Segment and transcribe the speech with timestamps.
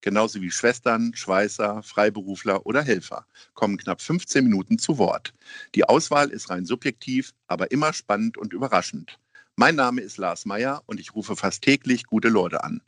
[0.00, 5.34] genauso wie Schwestern, Schweißer, Freiberufler oder Helfer, kommen knapp 15 Minuten zu Wort.
[5.74, 9.18] Die Auswahl ist rein subjektiv, aber immer spannend und überraschend.
[9.56, 12.80] Mein Name ist Lars Meyer und ich rufe fast täglich gute Leute an.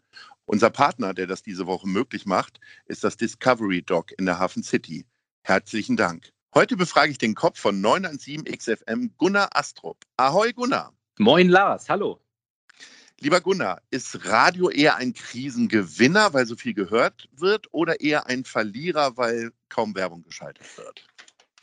[0.46, 4.62] Unser Partner, der das diese Woche möglich macht, ist das Discovery Dog in der Hafen
[4.62, 5.04] City.
[5.42, 6.30] Herzlichen Dank.
[6.54, 10.04] Heute befrage ich den Kopf von 917 XFM Gunnar Astrup.
[10.16, 10.92] Ahoi Gunnar.
[11.18, 12.20] Moin Lars, hallo.
[13.22, 18.44] Lieber Gunnar, ist Radio eher ein Krisengewinner, weil so viel gehört wird, oder eher ein
[18.44, 21.06] Verlierer, weil kaum Werbung geschaltet wird?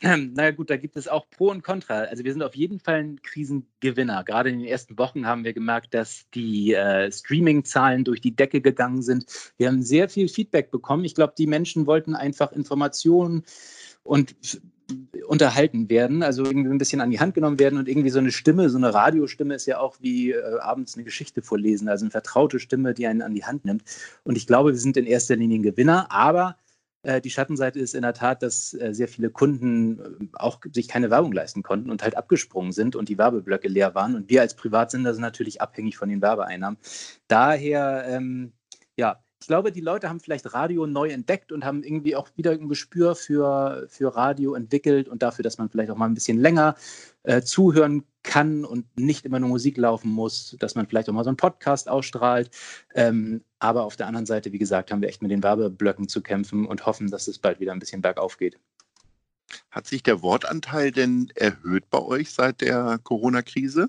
[0.00, 2.02] Ähm, naja gut, da gibt es auch Pro und Contra.
[2.02, 4.22] Also wir sind auf jeden Fall ein Krisengewinner.
[4.22, 8.60] Gerade in den ersten Wochen haben wir gemerkt, dass die äh, Streaming-Zahlen durch die Decke
[8.60, 9.26] gegangen sind.
[9.56, 11.04] Wir haben sehr viel Feedback bekommen.
[11.04, 13.42] Ich glaube, die Menschen wollten einfach Informationen
[14.04, 14.36] und
[15.26, 18.32] unterhalten werden, also irgendwie ein bisschen an die Hand genommen werden und irgendwie so eine
[18.32, 22.10] Stimme, so eine Radiostimme ist ja auch wie äh, abends eine Geschichte vorlesen, also eine
[22.10, 23.84] vertraute Stimme, die einen an die Hand nimmt.
[24.24, 26.56] Und ich glaube, wir sind in erster Linie ein Gewinner, aber
[27.02, 30.88] äh, die Schattenseite ist in der Tat, dass äh, sehr viele Kunden äh, auch sich
[30.88, 34.14] keine Werbung leisten konnten und halt abgesprungen sind und die Werbeblöcke leer waren.
[34.14, 36.78] Und wir als Privatsender sind natürlich abhängig von den Werbeeinnahmen.
[37.28, 38.52] Daher, ähm,
[38.96, 42.50] ja, ich glaube, die Leute haben vielleicht Radio neu entdeckt und haben irgendwie auch wieder
[42.50, 46.38] ein Gespür für, für Radio entwickelt und dafür, dass man vielleicht auch mal ein bisschen
[46.38, 46.74] länger
[47.22, 51.24] äh, zuhören kann und nicht immer nur Musik laufen muss, dass man vielleicht auch mal
[51.24, 52.50] so einen Podcast ausstrahlt.
[52.94, 56.20] Ähm, aber auf der anderen Seite, wie gesagt, haben wir echt mit den Werbeblöcken zu
[56.20, 58.58] kämpfen und hoffen, dass es bald wieder ein bisschen bergauf geht.
[59.70, 63.88] Hat sich der Wortanteil denn erhöht bei euch seit der Corona-Krise?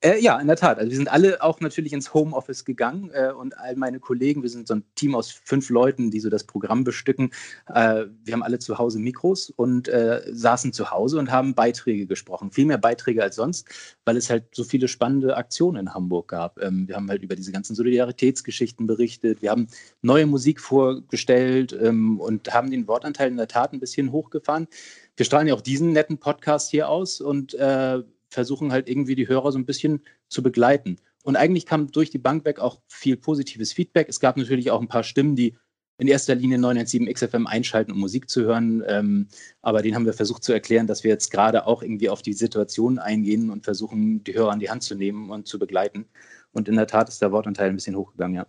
[0.00, 0.78] Äh, ja, in der Tat.
[0.78, 4.50] Also wir sind alle auch natürlich ins Homeoffice gegangen äh, und all meine Kollegen, wir
[4.50, 7.30] sind so ein Team aus fünf Leuten, die so das Programm bestücken.
[7.68, 12.06] Äh, wir haben alle zu Hause Mikros und äh, saßen zu Hause und haben Beiträge
[12.06, 12.50] gesprochen.
[12.50, 13.68] Viel mehr Beiträge als sonst,
[14.04, 16.60] weil es halt so viele spannende Aktionen in Hamburg gab.
[16.62, 19.42] Ähm, wir haben halt über diese ganzen Solidaritätsgeschichten berichtet.
[19.42, 19.68] Wir haben
[20.02, 24.68] neue Musik vorgestellt ähm, und haben den Wortanteil in der Tat ein bisschen hochgefahren.
[25.16, 28.02] Wir strahlen ja auch diesen netten Podcast hier aus und äh,
[28.34, 30.96] versuchen halt irgendwie die Hörer so ein bisschen zu begleiten.
[31.22, 34.08] Und eigentlich kam durch die Bank weg auch viel positives Feedback.
[34.08, 35.56] Es gab natürlich auch ein paar Stimmen, die
[35.96, 38.82] in erster Linie 917 XFM einschalten, um Musik zu hören.
[38.86, 39.28] Ähm,
[39.62, 42.32] aber den haben wir versucht zu erklären, dass wir jetzt gerade auch irgendwie auf die
[42.32, 46.06] Situation eingehen und versuchen, die Hörer an die Hand zu nehmen und zu begleiten.
[46.52, 48.46] Und in der Tat ist der Wortanteil ein bisschen hochgegangen, ja.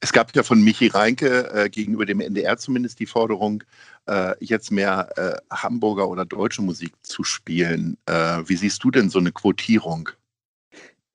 [0.00, 3.64] Es gab ja von Michi Reinke äh, gegenüber dem NDR zumindest die Forderung,
[4.06, 7.96] äh, jetzt mehr äh, Hamburger oder deutsche Musik zu spielen.
[8.06, 10.10] Äh, wie siehst du denn so eine Quotierung?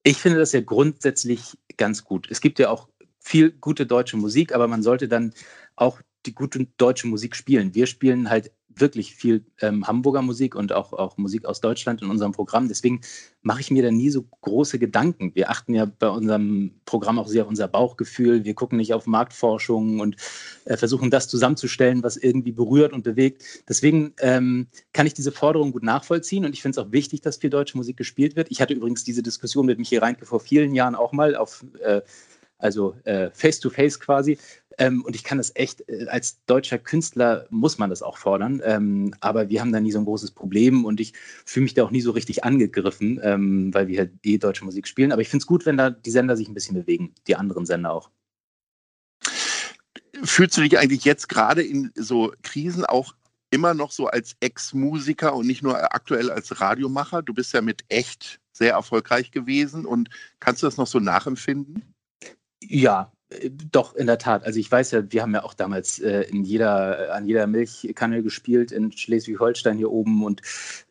[0.04, 2.28] Ich finde das ja grundsätzlich ganz gut.
[2.30, 2.88] Es gibt ja auch
[3.20, 5.34] viel gute deutsche Musik, aber man sollte dann
[5.76, 7.76] auch die gute deutsche Musik spielen.
[7.76, 12.10] Wir spielen halt wirklich viel ähm, Hamburger Musik und auch, auch Musik aus Deutschland in
[12.10, 12.68] unserem Programm.
[12.68, 13.02] Deswegen
[13.42, 15.32] mache ich mir da nie so große Gedanken.
[15.36, 18.46] Wir achten ja bei unserem Programm auch sehr auf unser Bauchgefühl.
[18.46, 20.16] Wir gucken nicht auf Marktforschung und
[20.66, 23.44] äh, versuchen das zusammenzustellen, was irgendwie berührt und bewegt.
[23.68, 27.38] Deswegen ähm, kann ich diese Forderung gut nachvollziehen und ich finde es auch wichtig, dass
[27.38, 28.52] viel deutsche Musik gespielt wird.
[28.52, 32.02] Ich hatte übrigens diese Diskussion mit Michi Reinke vor vielen Jahren auch mal auf äh,
[32.60, 34.38] also äh, face to face quasi.
[34.80, 38.62] Ähm, und ich kann das echt, äh, als deutscher Künstler muss man das auch fordern.
[38.64, 41.14] Ähm, aber wir haben da nie so ein großes Problem und ich
[41.46, 44.88] fühle mich da auch nie so richtig angegriffen, ähm, weil wir halt eh deutsche Musik
[44.88, 45.12] spielen.
[45.12, 47.66] Aber ich finde es gut, wenn da die Sender sich ein bisschen bewegen, die anderen
[47.66, 48.10] Sender auch.
[50.24, 53.14] Fühlst du dich eigentlich jetzt gerade in so Krisen auch
[53.52, 57.22] immer noch so als Ex-Musiker und nicht nur aktuell als Radiomacher?
[57.22, 60.10] Du bist ja mit echt sehr erfolgreich gewesen und
[60.40, 61.94] kannst du das noch so nachempfinden?
[62.62, 63.12] Ja,
[63.72, 64.44] doch, in der Tat.
[64.44, 67.46] Also ich weiß ja, wir haben ja auch damals äh, in jeder, äh, an jeder
[67.48, 70.42] Milchkanne gespielt in Schleswig-Holstein hier oben und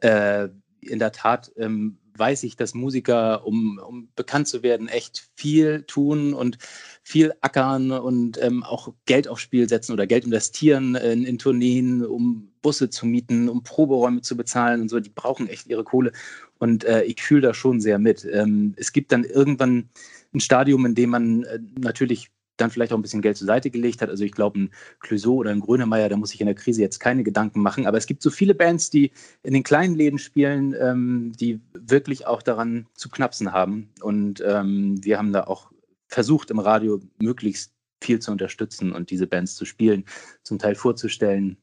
[0.00, 0.49] äh,
[0.81, 5.82] in der Tat ähm, weiß ich, dass Musiker, um, um bekannt zu werden, echt viel
[5.85, 6.59] tun und
[7.03, 12.05] viel ackern und ähm, auch Geld aufs Spiel setzen oder Geld investieren in, in Tourneen,
[12.05, 15.00] um Busse zu mieten, um Proberäume zu bezahlen und so.
[15.00, 16.12] Die brauchen echt ihre Kohle.
[16.59, 18.26] Und äh, ich fühle da schon sehr mit.
[18.31, 19.88] Ähm, es gibt dann irgendwann
[20.35, 23.70] ein Stadium, in dem man äh, natürlich dann vielleicht auch ein bisschen Geld zur Seite
[23.70, 24.10] gelegt hat.
[24.10, 24.70] Also ich glaube, ein
[25.00, 27.87] Clouseau oder ein Grönemeyer, da muss ich in der Krise jetzt keine Gedanken machen.
[27.87, 29.12] Aber es gibt so viele Bands, die
[29.43, 33.90] in den kleinen Läden spielen, ähm, die wirklich auch daran zu knapsen haben.
[34.00, 35.70] Und ähm, wir haben da auch
[36.08, 37.72] versucht, im Radio möglichst
[38.02, 40.05] viel zu unterstützen und diese Bands zu spielen,
[40.43, 41.58] zum Teil vorzustellen.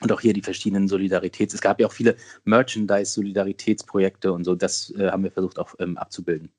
[0.00, 1.54] und auch hier die verschiedenen Solidaritäts.
[1.54, 4.54] Es gab ja auch viele Merchandise-Solidaritätsprojekte und so.
[4.54, 6.52] Das äh, haben wir versucht auch ähm, abzubilden.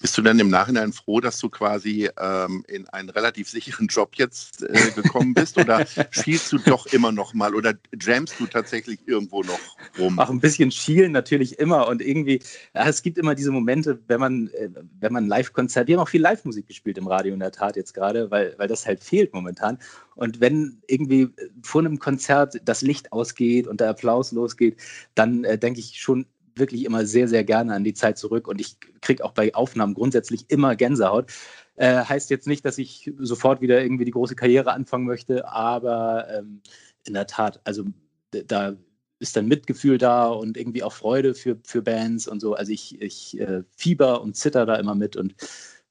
[0.00, 4.16] Bist du denn im Nachhinein froh, dass du quasi ähm, in einen relativ sicheren Job
[4.16, 5.58] jetzt äh, gekommen bist?
[5.58, 9.60] oder schielst du doch immer noch mal oder jammst du tatsächlich irgendwo noch
[9.98, 10.18] rum?
[10.18, 12.40] Ach, ein bisschen schielen natürlich immer und irgendwie,
[12.74, 14.68] ja, es gibt immer diese Momente, wenn man, äh,
[15.00, 17.94] wenn man Live-Konzert, wir haben auch viel Live-Musik gespielt im Radio in der Tat jetzt
[17.94, 19.78] gerade, weil, weil das halt fehlt momentan.
[20.14, 21.28] Und wenn irgendwie
[21.62, 24.76] vor einem Konzert das Licht ausgeht und der Applaus losgeht,
[25.14, 26.26] dann äh, denke ich schon
[26.56, 29.94] wirklich immer sehr, sehr gerne an die Zeit zurück und ich kriege auch bei Aufnahmen
[29.94, 31.32] grundsätzlich immer Gänsehaut.
[31.76, 36.28] Äh, heißt jetzt nicht, dass ich sofort wieder irgendwie die große Karriere anfangen möchte, aber
[36.30, 36.60] ähm,
[37.04, 37.84] in der Tat, also
[38.30, 38.76] da
[39.18, 42.54] ist dann Mitgefühl da und irgendwie auch Freude für, für Bands und so.
[42.54, 45.34] Also ich, ich äh, fieber und zitter da immer mit und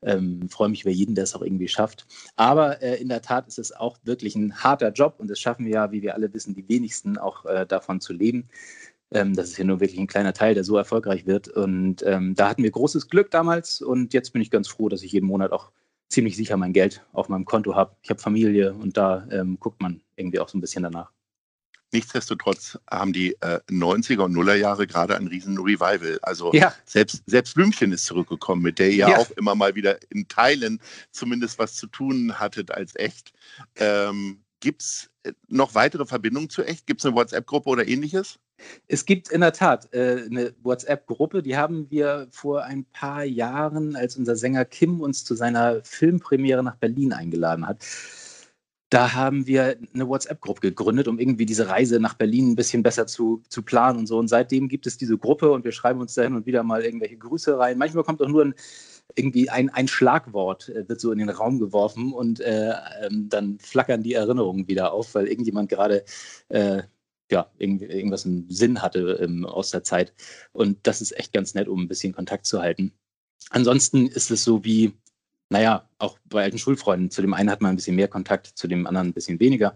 [0.03, 2.05] ähm, freue mich über jeden, der es auch irgendwie schafft.
[2.35, 5.65] Aber äh, in der Tat ist es auch wirklich ein harter Job und das schaffen
[5.65, 8.49] wir ja, wie wir alle wissen, die wenigsten auch äh, davon zu leben.
[9.13, 11.47] Ähm, das ist ja nur wirklich ein kleiner Teil, der so erfolgreich wird.
[11.49, 13.81] Und ähm, da hatten wir großes Glück damals.
[13.81, 15.71] Und jetzt bin ich ganz froh, dass ich jeden Monat auch
[16.09, 17.95] ziemlich sicher mein Geld auf meinem Konto habe.
[18.01, 21.11] Ich habe Familie und da ähm, guckt man irgendwie auch so ein bisschen danach.
[21.93, 26.19] Nichtsdestotrotz haben die äh, 90er und Nuller Jahre gerade ein riesen Revival.
[26.21, 26.73] Also ja.
[26.85, 29.17] selbst, selbst Blümchen ist zurückgekommen, mit der ihr ja.
[29.17, 30.79] auch immer mal wieder in Teilen
[31.11, 33.33] zumindest was zu tun hattet als echt.
[33.75, 36.87] Ähm, Gibt es äh, noch weitere Verbindungen zu echt?
[36.87, 38.39] Gibt es eine WhatsApp-Gruppe oder ähnliches?
[38.87, 43.95] Es gibt in der Tat äh, eine WhatsApp-Gruppe, die haben wir vor ein paar Jahren,
[43.95, 47.85] als unser Sänger Kim uns zu seiner Filmpremiere nach Berlin eingeladen hat.
[48.91, 53.07] Da haben wir eine WhatsApp-Gruppe gegründet, um irgendwie diese Reise nach Berlin ein bisschen besser
[53.07, 54.17] zu, zu planen und so.
[54.17, 56.83] Und seitdem gibt es diese Gruppe und wir schreiben uns da hin und wieder mal
[56.83, 57.77] irgendwelche Grüße rein.
[57.77, 58.53] Manchmal kommt auch nur ein,
[59.15, 63.59] irgendwie ein, ein Schlagwort, äh, wird so in den Raum geworfen und äh, ähm, dann
[63.59, 66.03] flackern die Erinnerungen wieder auf, weil irgendjemand gerade
[66.49, 66.83] äh,
[67.31, 70.13] ja, irgendwas im Sinn hatte ähm, aus der Zeit.
[70.51, 72.93] Und das ist echt ganz nett, um ein bisschen Kontakt zu halten.
[73.49, 74.93] Ansonsten ist es so wie,
[75.49, 77.09] naja, auch bei alten Schulfreunden.
[77.09, 79.75] Zu dem einen hat man ein bisschen mehr Kontakt, zu dem anderen ein bisschen weniger.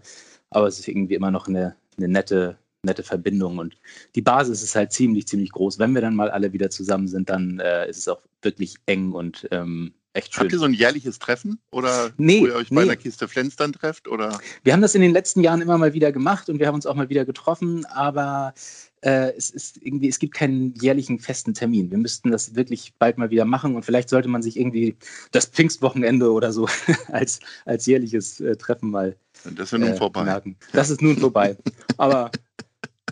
[0.50, 3.58] Aber es ist irgendwie immer noch eine, eine nette, nette Verbindung.
[3.58, 3.76] Und
[4.14, 5.78] die Basis ist halt ziemlich, ziemlich groß.
[5.78, 9.12] Wenn wir dann mal alle wieder zusammen sind, dann äh, ist es auch wirklich eng
[9.12, 10.44] und ähm, echt schön.
[10.44, 12.76] Habt ihr so ein jährliches Treffen oder nee, wo ihr euch nee.
[12.76, 14.08] bei einer Kiste Flens dann trefft?
[14.08, 14.38] Oder?
[14.64, 16.86] Wir haben das in den letzten Jahren immer mal wieder gemacht und wir haben uns
[16.86, 18.54] auch mal wieder getroffen, aber
[19.02, 21.90] äh, es ist irgendwie, es gibt keinen jährlichen festen Termin.
[21.90, 24.96] Wir müssten das wirklich bald mal wieder machen und vielleicht sollte man sich irgendwie
[25.30, 26.68] das Pfingstwochenende oder so
[27.08, 29.16] als, als jährliches äh, Treffen mal.
[29.44, 30.24] Das ist ja nun äh, vorbei.
[30.24, 30.56] Merken.
[30.72, 31.56] Das ist nun vorbei.
[31.98, 32.30] aber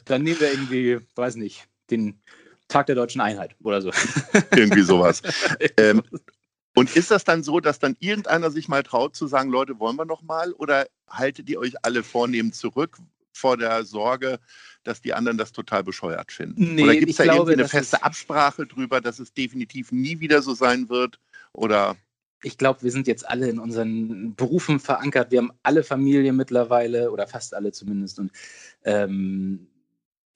[0.06, 2.18] dann nehmen wir irgendwie, weiß nicht, den
[2.68, 3.90] Tag der deutschen Einheit oder so.
[4.56, 5.22] Irgendwie sowas.
[5.76, 6.02] ähm,
[6.74, 9.96] und ist das dann so, dass dann irgendeiner sich mal traut zu sagen, Leute, wollen
[9.96, 10.52] wir noch mal?
[10.52, 12.98] Oder haltet ihr euch alle vornehm zurück
[13.32, 14.38] vor der Sorge,
[14.82, 16.74] dass die anderen das total bescheuert finden?
[16.74, 20.20] Nee, Oder gibt es da glaube, irgendwie eine feste Absprache drüber, dass es definitiv nie
[20.20, 21.20] wieder so sein wird?
[21.52, 21.96] Oder
[22.42, 25.30] ich glaube, wir sind jetzt alle in unseren Berufen verankert.
[25.30, 28.18] Wir haben alle Familie mittlerweile oder fast alle zumindest.
[28.18, 28.32] Und
[28.84, 29.68] ähm,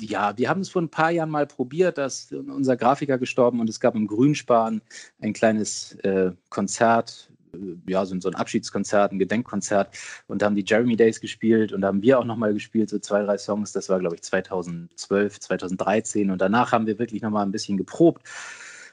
[0.01, 3.61] ja, wir haben es vor ein paar Jahren mal probiert, da ist unser Grafiker gestorben
[3.61, 4.81] und es gab im Grünspan
[5.21, 9.97] ein kleines äh, Konzert, äh, ja, so, so, ein Abschiedskonzert, ein Gedenkkonzert
[10.29, 12.99] und da haben die Jeremy Days gespielt und da haben wir auch nochmal gespielt, so
[13.01, 17.45] zwei, drei Songs, das war glaube ich 2012, 2013 und danach haben wir wirklich nochmal
[17.45, 18.23] ein bisschen geprobt.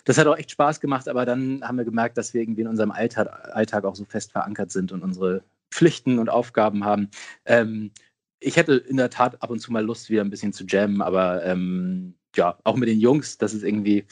[0.05, 2.67] Das hat auch echt Spaß gemacht, aber dann haben wir gemerkt, dass wir irgendwie in
[2.67, 7.09] unserem Alltag, Alltag auch so fest verankert sind und unsere Pflichten und Aufgaben haben.
[7.45, 7.91] Ähm,
[8.39, 11.01] ich hätte in der Tat ab und zu mal Lust, wieder ein bisschen zu jammen,
[11.01, 14.05] aber ähm, ja, auch mit den Jungs, das ist irgendwie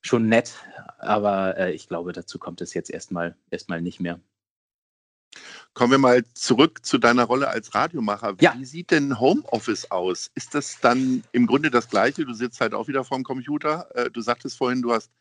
[0.00, 0.54] schon nett,
[0.98, 4.20] aber äh, ich glaube, dazu kommt es jetzt erstmal erstmal nicht mehr.
[5.78, 8.34] Kommen wir mal zurück zu deiner Rolle als Radiomacher.
[8.40, 8.52] Ja.
[8.58, 10.28] Wie sieht denn Homeoffice aus?
[10.34, 12.24] Ist das dann im Grunde das Gleiche?
[12.24, 13.88] Du sitzt halt auch wieder vorm Computer.
[13.94, 15.12] Äh, du sagtest vorhin, du hast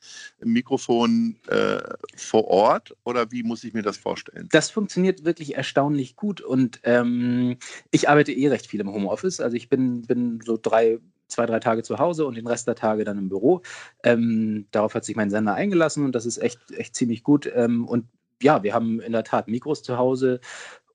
[0.41, 1.77] ein Mikrofon äh,
[2.15, 4.49] vor Ort oder wie muss ich mir das vorstellen?
[4.51, 7.57] Das funktioniert wirklich erstaunlich gut und ähm,
[7.91, 9.41] ich arbeite eh recht viel im Homeoffice.
[9.41, 10.97] Also ich bin, bin so drei,
[11.27, 13.61] zwei, drei Tage zu Hause und den Rest der Tage dann im Büro.
[14.01, 17.47] Ähm, darauf hat sich mein Sender eingelassen und das ist echt, echt ziemlich gut.
[17.53, 18.05] Ähm, und
[18.41, 20.39] ja, wir haben in der Tat Mikros zu Hause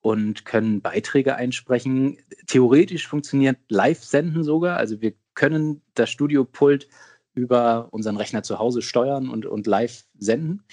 [0.00, 2.18] und können Beiträge einsprechen.
[2.46, 4.76] Theoretisch funktioniert Live-Senden sogar.
[4.76, 6.88] Also wir können das Studiopult
[7.34, 10.64] über unseren Rechner zu Hause steuern und, und live senden.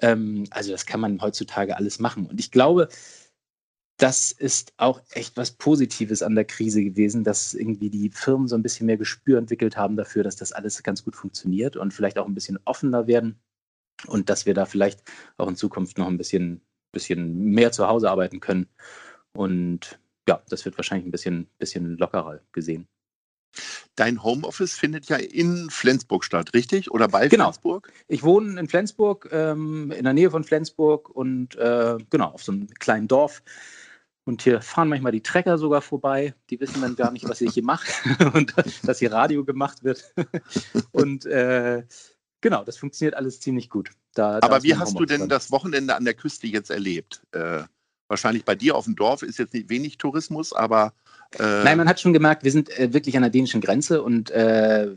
[0.00, 2.26] Ähm, also das kann man heutzutage alles machen.
[2.26, 2.88] Und ich glaube,
[3.98, 8.54] das ist auch echt was Positives an der Krise gewesen, dass irgendwie die Firmen so
[8.54, 12.18] ein bisschen mehr Gespür entwickelt haben dafür, dass das alles ganz gut funktioniert und vielleicht
[12.18, 13.40] auch ein bisschen offener werden
[14.06, 15.02] und dass wir da vielleicht
[15.36, 16.60] auch in Zukunft noch ein bisschen,
[16.92, 18.68] bisschen mehr zu Hause arbeiten können.
[19.32, 19.98] Und
[20.28, 22.88] ja, das wird wahrscheinlich ein bisschen, bisschen lockerer gesehen.
[23.94, 26.90] Dein Homeoffice findet ja in Flensburg statt, richtig?
[26.90, 27.44] Oder bei genau.
[27.44, 27.90] Flensburg?
[28.08, 32.52] Ich wohne in Flensburg, ähm, in der Nähe von Flensburg und äh, genau, auf so
[32.52, 33.42] einem kleinen Dorf.
[34.24, 36.34] Und hier fahren manchmal die Trecker sogar vorbei.
[36.50, 37.86] Die wissen dann gar nicht, was ich hier mache
[38.34, 40.12] und dass hier Radio gemacht wird.
[40.92, 41.84] und äh,
[42.46, 43.90] genau, das funktioniert alles ziemlich gut.
[44.14, 47.26] Da, Aber da wie hast du denn das Wochenende an der Küste jetzt erlebt?
[47.32, 47.64] Äh,
[48.06, 50.94] wahrscheinlich bei dir auf dem Dorf ist jetzt nicht wenig Tourismus, aber.
[51.40, 54.30] Äh Nein, man hat schon gemerkt, wir sind äh, wirklich an der dänischen Grenze und
[54.30, 54.94] äh,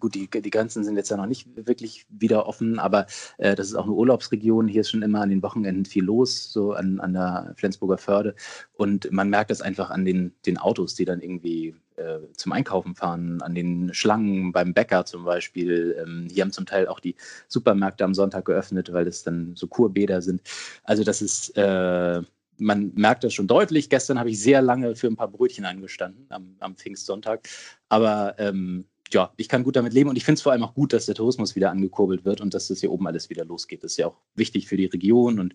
[0.00, 3.06] gut, die, die Grenzen sind jetzt ja noch nicht wirklich wieder offen, aber
[3.38, 4.66] äh, das ist auch eine Urlaubsregion.
[4.66, 8.34] Hier ist schon immer an den Wochenenden viel los, so an, an der Flensburger Förde.
[8.72, 12.94] Und man merkt das einfach an den, den Autos, die dann irgendwie äh, zum Einkaufen
[12.94, 15.96] fahren, an den Schlangen beim Bäcker zum Beispiel.
[16.02, 17.16] Ähm, hier haben zum Teil auch die
[17.48, 20.42] Supermärkte am Sonntag geöffnet, weil es dann so Kurbäder sind.
[20.84, 22.22] Also das ist äh,
[22.58, 23.90] man merkt das schon deutlich.
[23.90, 27.48] Gestern habe ich sehr lange für ein paar Brötchen angestanden am, am Pfingstsonntag.
[27.88, 30.74] Aber ähm, ja, ich kann gut damit leben und ich finde es vor allem auch
[30.74, 33.84] gut, dass der Tourismus wieder angekurbelt wird und dass das hier oben alles wieder losgeht.
[33.84, 35.54] Das ist ja auch wichtig für die Region und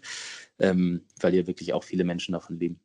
[0.60, 2.80] ähm, weil hier wirklich auch viele Menschen davon leben.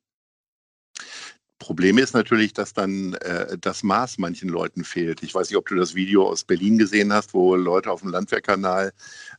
[1.63, 5.23] Problem ist natürlich, dass dann äh, das Maß manchen Leuten fehlt.
[5.23, 8.11] Ich weiß nicht, ob du das Video aus Berlin gesehen hast, wo Leute auf dem
[8.11, 8.93] Landwehrkanal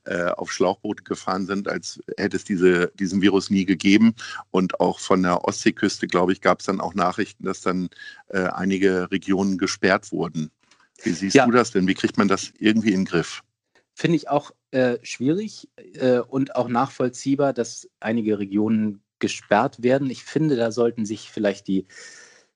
[0.05, 4.15] äh, auf Schlauchbooten gefahren sind, als hätte es diese, diesen Virus nie gegeben.
[4.51, 7.89] Und auch von der Ostseeküste, glaube ich, gab es dann auch Nachrichten, dass dann
[8.29, 10.49] äh, einige Regionen gesperrt wurden.
[11.03, 11.45] Wie siehst ja.
[11.45, 11.87] du das denn?
[11.87, 13.43] Wie kriegt man das irgendwie in den Griff?
[13.95, 20.09] Finde ich auch äh, schwierig äh, und auch nachvollziehbar, dass einige Regionen gesperrt werden.
[20.09, 21.87] Ich finde, da sollten sich vielleicht die,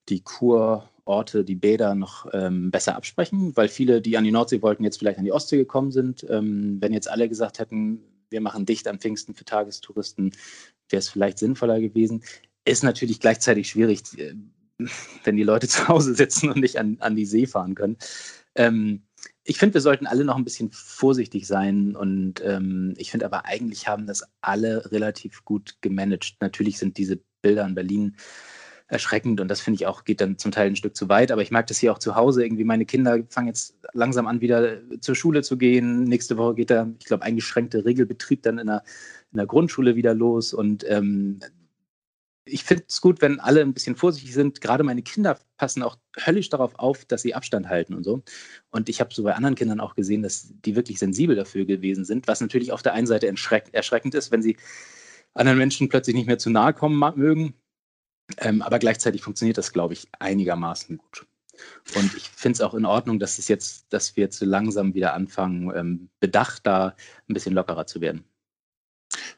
[0.09, 4.83] die Kurorte, die Bäder noch ähm, besser absprechen, weil viele, die an die Nordsee wollten,
[4.83, 6.25] jetzt vielleicht an die Ostsee gekommen sind.
[6.29, 10.33] Ähm, wenn jetzt alle gesagt hätten, wir machen dicht am Pfingsten für Tagestouristen,
[10.89, 12.21] wäre es vielleicht sinnvoller gewesen.
[12.65, 14.33] Ist natürlich gleichzeitig schwierig, äh,
[15.23, 17.95] wenn die Leute zu Hause sitzen und nicht an, an die See fahren können.
[18.55, 19.06] Ähm,
[19.47, 23.45] ich finde, wir sollten alle noch ein bisschen vorsichtig sein und ähm, ich finde aber
[23.45, 26.35] eigentlich haben das alle relativ gut gemanagt.
[26.41, 28.17] Natürlich sind diese Bilder in Berlin
[28.89, 31.41] erschreckend und das finde ich auch, geht dann zum Teil ein Stück zu weit, aber
[31.41, 32.65] ich merke das hier auch zu Hause irgendwie.
[32.65, 36.03] Meine Kinder fangen jetzt langsam an, wieder zur Schule zu gehen.
[36.03, 38.83] Nächste Woche geht da, ich glaube, eingeschränkte Regelbetrieb dann in der,
[39.31, 41.39] in der Grundschule wieder los und ähm,
[42.47, 44.61] ich finde es gut, wenn alle ein bisschen vorsichtig sind.
[44.61, 48.23] Gerade meine Kinder passen auch höllisch darauf auf, dass sie Abstand halten und so.
[48.71, 52.05] Und ich habe so bei anderen Kindern auch gesehen, dass die wirklich sensibel dafür gewesen
[52.05, 54.57] sind, was natürlich auf der einen Seite erschreckend ist, wenn sie
[55.33, 57.53] anderen Menschen plötzlich nicht mehr zu nahe kommen mögen.
[58.39, 61.27] Ähm, aber gleichzeitig funktioniert das, glaube ich, einigermaßen gut.
[61.95, 64.93] Und ich finde es auch in Ordnung, dass es jetzt, dass wir jetzt so langsam
[64.93, 66.95] wieder anfangen, ähm, bedacht da
[67.29, 68.25] ein bisschen lockerer zu werden.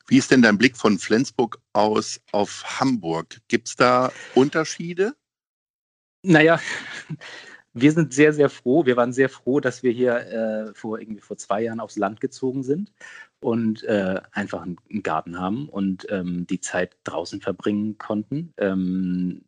[0.09, 3.37] Wie ist denn dein Blick von Flensburg aus auf Hamburg?
[3.47, 5.13] Gibt es da Unterschiede?
[6.23, 6.59] Naja,
[7.73, 8.87] wir sind sehr, sehr froh.
[8.87, 12.21] Wir waren sehr froh, dass wir hier äh, vor irgendwie vor zwei Jahren aufs Land
[12.21, 12.91] gezogen sind
[13.39, 18.51] und äh, einfach einen, Garten haben und ähm, die Zeit draußen verbringen konnten.
[18.57, 19.45] Ähm,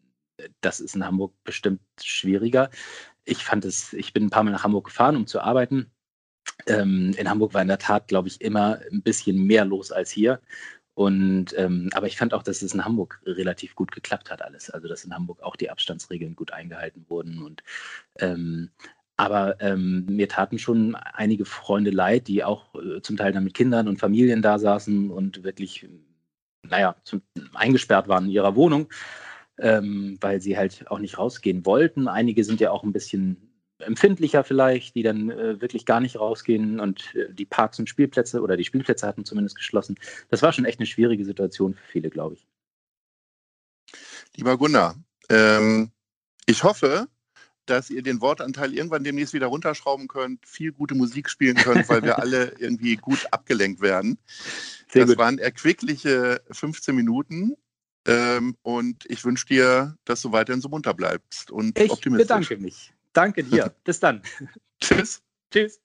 [0.62, 2.70] das ist in Hamburg bestimmt schwieriger.
[3.26, 5.92] Ich fand es, ich bin ein paar Mal nach Hamburg gefahren, um zu arbeiten
[6.68, 10.12] ähm, in Hamburg war in der Tat, glaube ich, immer ein bisschen mehr los als
[10.12, 10.40] hier.
[10.94, 14.70] Und ähm, aber ich fand auch, dass es in Hamburg relativ gut geklappt hat alles.
[14.70, 17.42] Also dass in Hamburg auch die Abstandsregeln gut eingehalten wurden.
[17.42, 17.64] Und
[18.20, 18.70] ähm,
[19.18, 23.54] aber ähm, mir taten schon einige Freunde leid, die auch äh, zum Teil dann mit
[23.54, 25.88] Kindern und Familien da saßen und wirklich,
[26.64, 27.22] naja, zum,
[27.54, 28.92] eingesperrt waren in ihrer Wohnung,
[29.60, 32.08] ähm, weil sie halt auch nicht rausgehen wollten.
[32.08, 33.51] Einige sind ja auch ein bisschen
[33.82, 38.42] empfindlicher vielleicht, die dann äh, wirklich gar nicht rausgehen und äh, die Parks und Spielplätze
[38.42, 39.96] oder die Spielplätze hatten zumindest geschlossen.
[40.30, 42.48] Das war schon echt eine schwierige Situation für viele, glaube ich.
[44.36, 44.96] Lieber Gunnar,
[45.30, 45.92] ähm,
[46.46, 47.08] ich hoffe,
[47.66, 52.04] dass ihr den Wortanteil irgendwann demnächst wieder runterschrauben könnt, viel gute Musik spielen könnt, weil
[52.04, 54.18] wir alle irgendwie gut abgelenkt werden.
[54.90, 55.18] Sehr das gut.
[55.18, 57.56] waren erquickliche 15 Minuten.
[58.08, 62.24] Ähm, und ich wünsche dir, dass du weiterhin so munter bleibst und ich optimistisch.
[62.24, 62.94] Ich bedanke mich.
[63.14, 63.74] Danke dir.
[63.84, 64.22] Bis dann.
[64.80, 65.22] Tschüss.
[65.52, 65.80] Tschüss.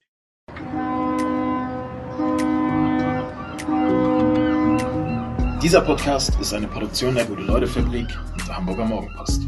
[5.61, 9.41] Dieser Podcast ist eine Produktion der Gute-Leute-Fabrik und der Hamburger Morgenpost.